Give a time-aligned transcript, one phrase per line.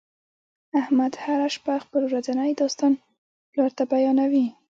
[0.81, 2.93] احمد هر شپه خپل ورځنی داستان
[3.51, 4.45] پلار ته بیانوي.